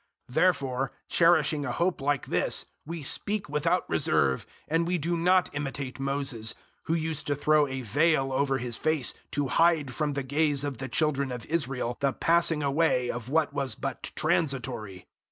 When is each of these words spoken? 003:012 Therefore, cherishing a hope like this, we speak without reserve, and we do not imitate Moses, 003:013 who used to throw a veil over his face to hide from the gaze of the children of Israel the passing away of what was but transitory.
003:012 0.29 0.33
Therefore, 0.33 0.91
cherishing 1.09 1.63
a 1.63 1.71
hope 1.71 2.01
like 2.01 2.25
this, 2.25 2.65
we 2.87 3.03
speak 3.03 3.47
without 3.47 3.87
reserve, 3.87 4.47
and 4.67 4.87
we 4.87 4.97
do 4.97 5.15
not 5.15 5.47
imitate 5.53 5.99
Moses, 5.99 6.53
003:013 6.53 6.57
who 6.85 6.93
used 6.95 7.27
to 7.27 7.35
throw 7.35 7.67
a 7.67 7.81
veil 7.83 8.33
over 8.33 8.57
his 8.57 8.77
face 8.77 9.13
to 9.29 9.49
hide 9.49 9.93
from 9.93 10.13
the 10.13 10.23
gaze 10.23 10.63
of 10.63 10.79
the 10.79 10.89
children 10.89 11.31
of 11.31 11.45
Israel 11.45 11.97
the 11.99 12.13
passing 12.13 12.63
away 12.63 13.11
of 13.11 13.29
what 13.29 13.53
was 13.53 13.75
but 13.75 14.11
transitory. 14.15 15.05